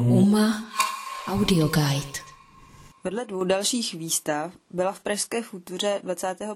[0.00, 0.64] UMA
[1.26, 2.18] Audio Guide.
[3.04, 6.48] Vedle dvou dalších výstav byla v Pražské futuře 25.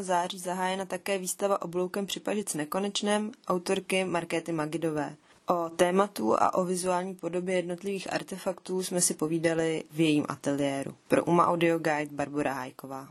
[0.00, 5.16] září zahájena také výstava obloukem při Pažic nekonečném autorky Markéty Magidové.
[5.46, 10.94] O tématu a o vizuální podobě jednotlivých artefaktů jsme si povídali v jejím ateliéru.
[11.08, 13.08] Pro UMA Audio Guide Barbara Hajková.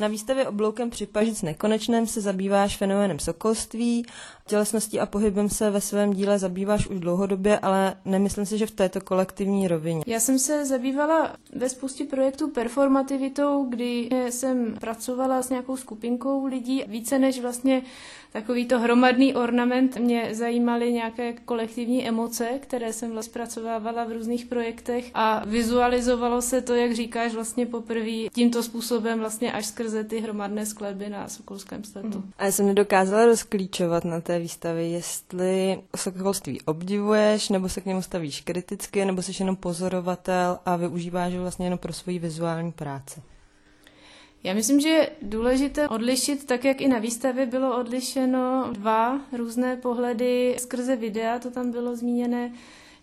[0.00, 4.06] Na výstavě Obloukem při Pažic nekonečném se zabýváš fenoménem sokolství,
[4.46, 8.70] tělesností a pohybem se ve svém díle zabýváš už dlouhodobě, ale nemyslím si, že v
[8.70, 10.02] této kolektivní rovině.
[10.06, 16.84] Já jsem se zabývala ve spoustě projektů performativitou, kdy jsem pracovala s nějakou skupinkou lidí,
[16.86, 17.82] více než vlastně
[18.32, 19.96] takovýto hromadný ornament.
[19.96, 26.62] Mě zajímaly nějaké kolektivní emoce, které jsem vlastně zpracovávala v různých projektech a vizualizovalo se
[26.62, 31.84] to, jak říkáš, vlastně poprvé tímto způsobem vlastně až skrze ty hromadné skladby na Sokolském
[31.84, 32.24] sletu.
[32.38, 38.02] A já jsem nedokázala rozklíčovat na té výstavě, jestli sokolství obdivuješ, nebo se k němu
[38.02, 43.22] stavíš kriticky, nebo jsi jenom pozorovatel a využíváš ho vlastně jenom pro svoji vizuální práci.
[44.44, 49.76] Já myslím, že je důležité odlišit, tak jak i na výstavě bylo odlišeno dva různé
[49.76, 52.52] pohledy skrze videa, to tam bylo zmíněné,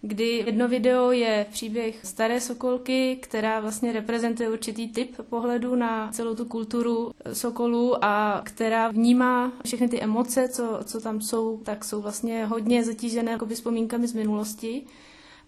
[0.02, 6.36] kdy jedno video je příběh staré sokolky, která vlastně reprezentuje určitý typ pohledu na celou
[6.36, 12.02] tu kulturu sokolů a která vnímá všechny ty emoce, co, co tam jsou, tak jsou
[12.02, 14.84] vlastně hodně zatížené jako vzpomínkami z minulosti.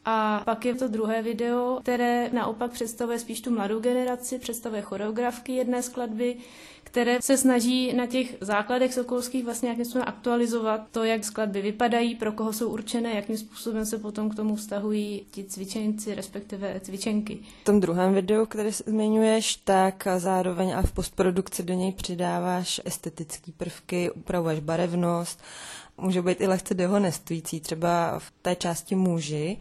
[0.05, 5.51] A pak je to druhé video, které naopak představuje spíš tu mladou generaci, představuje choreografky
[5.51, 6.37] jedné skladby,
[6.83, 12.15] které se snaží na těch základech sokolských vlastně nějakým způsobem aktualizovat to, jak skladby vypadají,
[12.15, 17.39] pro koho jsou určené, jakým způsobem se potom k tomu vztahují ti cvičenci, respektive cvičenky.
[17.61, 23.51] V tom druhém videu, které zmiňuješ, tak zároveň a v postprodukci do něj přidáváš estetické
[23.57, 25.39] prvky, upravuješ barevnost,
[25.97, 29.57] může být i lehce dehonestující, třeba v té části muži,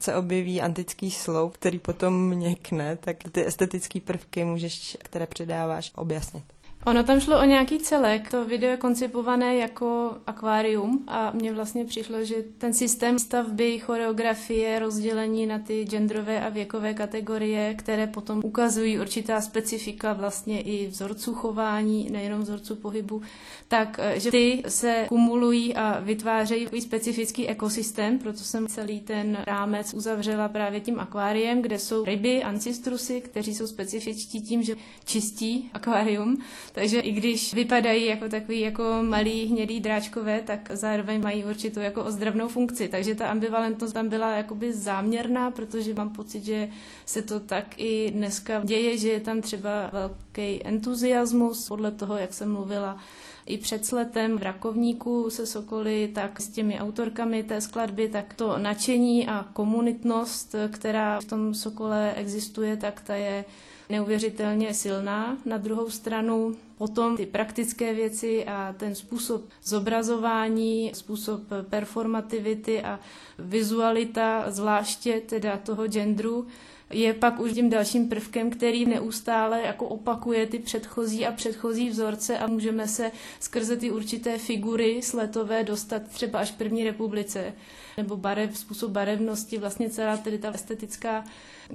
[0.00, 6.53] se objeví antický sloup, který potom měkne, tak ty estetické prvky můžeš, které předáváš, objasnit.
[6.86, 8.30] Ono tam šlo o nějaký celek.
[8.30, 14.78] To video je koncipované jako akvárium a mně vlastně přišlo, že ten systém stavby, choreografie,
[14.78, 21.34] rozdělení na ty genderové a věkové kategorie, které potom ukazují určitá specifika vlastně i vzorců
[21.34, 23.22] chování, nejenom vzorců pohybu,
[23.68, 29.38] tak eh, že ty se kumulují a vytvářejí takový specifický ekosystém, proto jsem celý ten
[29.46, 35.70] rámec uzavřela právě tím akváriem, kde jsou ryby, ancistrusy, kteří jsou specifičtí tím, že čistí
[35.72, 36.38] akvárium,
[36.74, 42.04] takže i když vypadají jako takový jako malý hnědý dráčkové, tak zároveň mají určitou jako
[42.04, 42.88] ozdravnou funkci.
[42.88, 46.68] Takže ta ambivalentnost tam byla jakoby záměrná, protože mám pocit, že
[47.06, 52.34] se to tak i dneska děje, že je tam třeba velký entuziasmus podle toho, jak
[52.34, 52.98] jsem mluvila
[53.46, 58.58] i před sletem v Rakovníku se Sokoly, tak s těmi autorkami té skladby, tak to
[58.58, 63.44] nadšení a komunitnost, která v tom Sokole existuje, tak ta je
[63.88, 65.38] neuvěřitelně silná.
[65.44, 71.40] Na druhou stranu potom ty praktické věci a ten způsob zobrazování, způsob
[71.70, 73.00] performativity a
[73.38, 76.46] vizualita, zvláště teda toho genderu,
[76.90, 82.38] je pak už tím dalším prvkem, který neustále jako opakuje ty předchozí a předchozí vzorce
[82.38, 87.52] a můžeme se skrze ty určité figury sletové dostat třeba až první republice
[87.96, 91.24] nebo barev, způsob barevnosti, vlastně celá tedy ta estetická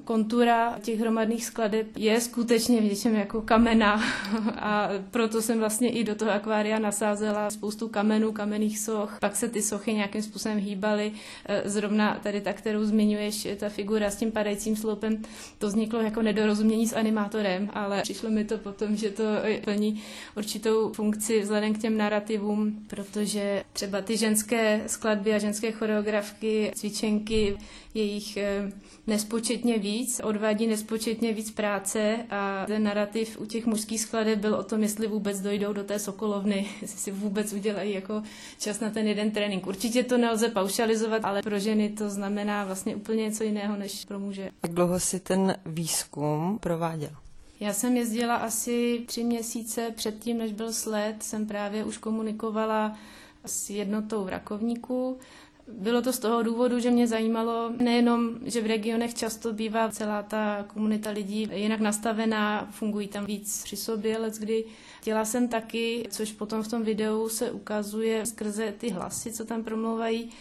[0.03, 4.03] kontura těch hromadných skladeb je skutečně v něčem jako kamena
[4.55, 9.17] a proto jsem vlastně i do toho akvária nasázela spoustu kamenů, kamenných soch.
[9.21, 11.11] Pak se ty sochy nějakým způsobem hýbaly.
[11.45, 15.21] E, zrovna tady ta, kterou zmiňuješ, ta figura s tím padajícím sloupem,
[15.57, 19.23] to vzniklo jako nedorozumění s animátorem, ale přišlo mi to potom, že to
[19.63, 20.01] plní
[20.37, 27.57] určitou funkci vzhledem k těm narrativům, protože třeba ty ženské skladby a ženské choreografky, cvičenky,
[27.93, 28.71] jejich e,
[29.79, 34.63] nespočetně víc, odvádí nespočetně víc práce a ten narrativ u těch mužských skladeb byl o
[34.63, 38.23] tom, jestli vůbec dojdou do té sokolovny, jestli si vůbec udělají jako
[38.59, 39.67] čas na ten jeden trénink.
[39.67, 44.19] Určitě to nelze paušalizovat, ale pro ženy to znamená vlastně úplně něco jiného než pro
[44.19, 44.49] muže.
[44.63, 47.11] Jak dlouho si ten výzkum prováděl?
[47.59, 52.97] Já jsem jezdila asi tři měsíce předtím, než byl sled, jsem právě už komunikovala
[53.45, 55.19] s jednotou v Rakovníku
[55.71, 60.23] bylo to z toho důvodu, že mě zajímalo nejenom, že v regionech často bývá celá
[60.23, 64.65] ta komunita lidí jinak nastavená, fungují tam víc při sobě, ale kdy
[65.01, 69.63] chtěla jsem taky, což potom v tom videu se ukazuje skrze ty hlasy, co tam
[69.63, 70.31] promlouvají,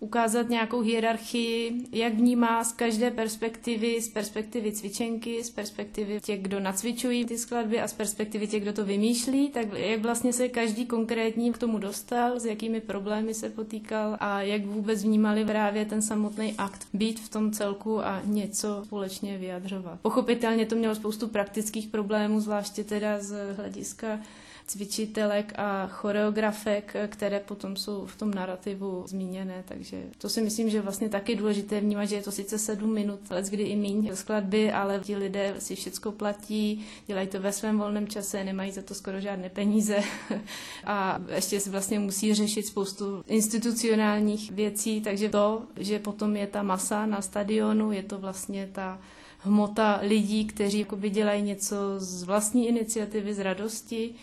[0.00, 6.60] ukázat nějakou hierarchii, jak vnímá z každé perspektivy, z perspektivy cvičenky, z perspektivy těch, kdo
[6.60, 10.86] nacvičují ty skladby a z perspektivy těch, kdo to vymýšlí, tak jak vlastně se každý
[10.86, 16.02] konkrétní k tomu dostal, s jakými problémy se potýkal a jak vůbec vnímali právě ten
[16.02, 20.00] samotný akt být v tom celku a něco společně vyjadřovat.
[20.02, 24.20] Pochopitelně to mělo spoustu praktických problémů, zvláště teda z hlediska
[24.66, 30.80] cvičitelek a choreografek, které potom jsou v tom narrativu zmíněné, takže to si myslím, že
[30.80, 34.72] vlastně taky důležité vnímat, že je to sice sedm minut, ale kdy i míň skladby,
[34.72, 38.94] ale ti lidé si všechno platí, dělají to ve svém volném čase, nemají za to
[38.94, 39.98] skoro žádné peníze.
[40.84, 46.62] A ještě si vlastně musí řešit spoustu institucionálních věcí, takže to, že potom je ta
[46.62, 49.00] masa na stadionu, je to vlastně ta
[49.38, 54.14] hmota lidí, kteří dělají něco z vlastní iniciativy, z radosti,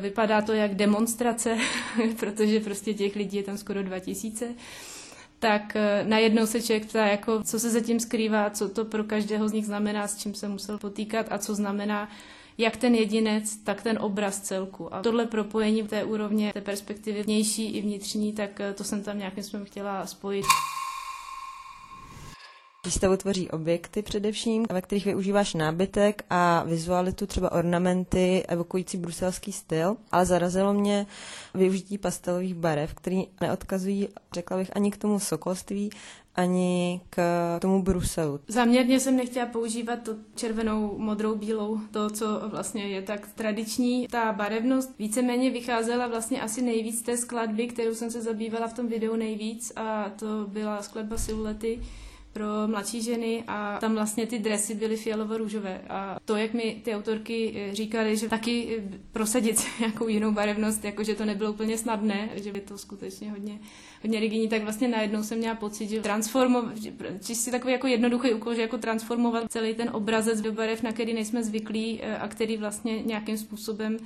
[0.00, 1.58] Vypadá to jak demonstrace,
[2.18, 4.54] protože prostě těch lidí je tam skoro 2000
[5.38, 9.48] tak eh, najednou se člověk ptá, jako, co se zatím skrývá, co to pro každého
[9.48, 12.08] z nich znamená, s čím se musel potýkat a co znamená
[12.58, 14.94] jak ten jedinec, tak ten obraz celku.
[14.94, 19.18] A tohle propojení té úrovně, té perspektivy vnější i vnitřní, tak eh, to jsem tam
[19.18, 20.44] nějakým způsobem chtěla spojit.
[22.86, 29.96] Výstavu tvoří objekty především, ve kterých využíváš nábytek a vizualitu, třeba ornamenty evokující bruselský styl,
[30.12, 31.06] ale zarazilo mě
[31.54, 35.90] využití pastelových barev, které neodkazují, řekla bych, ani k tomu sokolství,
[36.34, 37.18] ani k
[37.60, 38.40] tomu Bruselu.
[38.48, 44.08] Záměrně jsem nechtěla používat to červenou, modrou, bílou, to, co vlastně je tak tradiční.
[44.08, 48.88] Ta barevnost víceméně vycházela vlastně asi nejvíc té skladby, kterou jsem se zabývala v tom
[48.88, 51.80] videu nejvíc a to byla skladba Silulety
[52.36, 55.80] pro mladší ženy a tam vlastně ty dresy byly fialovo-růžové.
[55.88, 60.84] A to, jak mi ty autorky eh, říkali, že taky eh, prosadit nějakou jinou barevnost,
[60.84, 63.58] jakože to nebylo úplně snadné, že by to skutečně hodně,
[64.02, 66.74] hodně rigidní, tak vlastně najednou jsem měla pocit, že transformovat,
[67.24, 71.14] čistě takový jako jednoduchý úkol, že jako transformovat celý ten obrazec do barev, na který
[71.14, 73.98] nejsme zvyklí eh, a který vlastně nějakým způsobem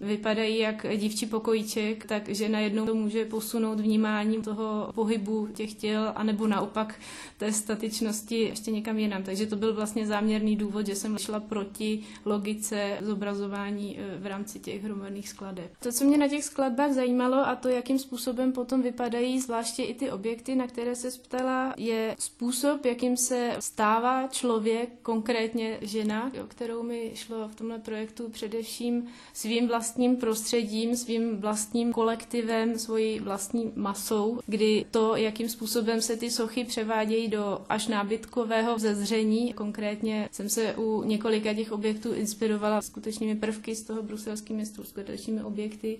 [0.00, 6.46] vypadají jak dívčí pokojíček, takže najednou to může posunout vnímání toho pohybu těch těl, anebo
[6.46, 6.94] naopak
[7.36, 9.22] té statičnosti ještě někam jinam.
[9.22, 14.58] Takže to byl vlastně záměrný důvod, že jsem šla proti logice zobrazování e, v rámci
[14.58, 15.70] těch hromadných skladeb.
[15.80, 19.94] To, co mě na těch skladbách zajímalo a to, jakým způsobem potom vypadají zvláště i
[19.94, 26.46] ty objekty, na které se ptala, je způsob, jakým se stává člověk, konkrétně žena, o
[26.46, 33.72] kterou mi šlo v tomhle projektu především svým vlastním prostředím, svým vlastním kolektivem, svojí vlastní
[33.76, 39.52] masou, kdy to, jakým způsobem se ty sochy převádějí do až nábytkového zezření.
[39.52, 45.42] Konkrétně jsem se u několika těch objektů inspirovala skutečnými prvky z toho bruselského městu, skutečnými
[45.42, 45.98] objekty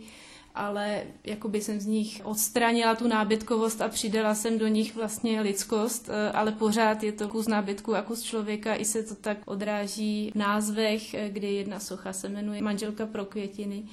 [0.55, 6.09] ale jakoby jsem z nich odstranila tu nábytkovost a přidala jsem do nich vlastně lidskost,
[6.09, 10.31] eh, ale pořád je to kus nábytku a kus člověka, i se to tak odráží
[10.35, 13.85] v názvech, eh, kdy jedna socha se jmenuje Manželka pro květiny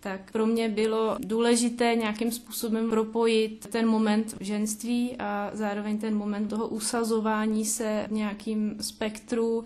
[0.00, 6.48] tak pro mě bylo důležité nějakým způsobem propojit ten moment ženství a zároveň ten moment
[6.48, 9.64] toho usazování se v nějakým spektru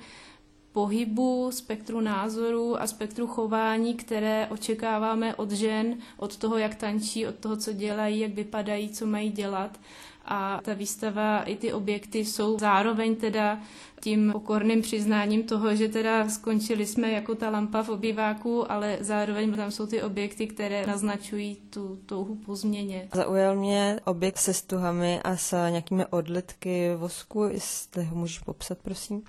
[0.75, 7.35] pohybu, spektru názorů a spektru chování, které očekáváme od žen, od toho, jak tančí, od
[7.35, 9.81] toho, co dělají, jak vypadají, co mají dělat.
[10.25, 13.61] A ta výstava i ty objekty jsou zároveň teda
[14.01, 19.53] tím pokorným přiznáním toho, že teda skončili jsme jako ta lampa v obýváku, ale zároveň
[19.55, 23.09] tam jsou ty objekty, které naznačují tu touhu po změně.
[23.15, 29.23] Zaujal mě objekt se stuhami a s nějakými odlitky vosku, jestli ho můžeš popsat, prosím.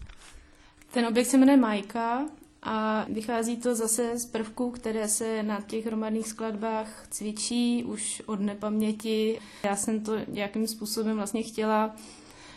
[0.96, 2.26] Ten objekt se jmenuje Majka
[2.64, 8.40] a vychází to zase z prvků, které se na těch hromadných skladbách cvičí už od
[8.40, 9.40] nepaměti.
[9.64, 11.96] Já jsem to nějakým způsobem vlastně chtěla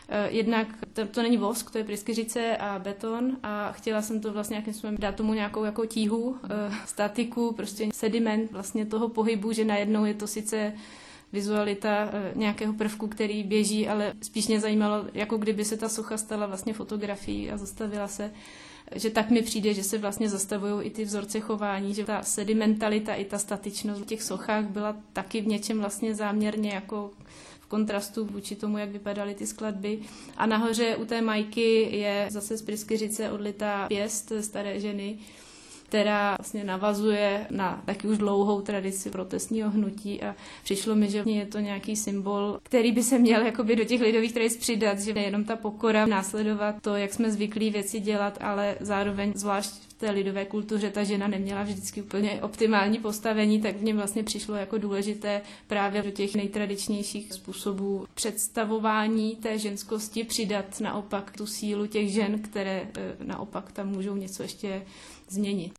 [0.08, 4.32] eh, Jednak to, to není vosk, to je pryskyřice a beton a chtěla jsem to
[4.32, 9.52] vlastně nějakým způsobem dát tomu nějakou jako tíhu, eh, statiku, prostě sediment vlastně toho pohybu,
[9.52, 10.72] že najednou je to sice
[11.32, 16.16] vizualita eh, nějakého prvku, který běží, ale spíš mě zajímalo, jako kdyby se ta socha
[16.16, 18.30] stala vlastně fotografií a zastavila se
[18.94, 23.14] že tak mi přijde, že se vlastně zastavují i ty vzorce chování, že ta sedimentalita
[23.14, 27.10] i ta statičnost v těch sochách byla taky v něčem vlastně záměrně jako
[27.60, 29.98] v kontrastu vůči tomu, jak vypadaly ty skladby.
[30.36, 35.18] A nahoře u té majky je zase z pryskyřice odlitá pěst staré ženy,
[35.88, 41.46] která vlastně navazuje na taky už dlouhou tradici protestního hnutí a přišlo mi, že je
[41.46, 45.44] to nějaký symbol, který by se měl jakoby do těch lidových tradic přidat, že nejenom
[45.44, 50.90] ta pokora následovat to, jak jsme zvyklí věci dělat, ale zároveň zvlášť té lidové kultuře
[50.90, 56.02] ta žena neměla vždycky úplně optimální postavení, tak v něm vlastně přišlo jako důležité právě
[56.02, 63.16] do těch nejtradičnějších způsobů představování té ženskosti přidat naopak tu sílu těch žen, které eh,
[63.24, 64.82] naopak tam můžou něco ještě
[65.28, 65.72] změnit.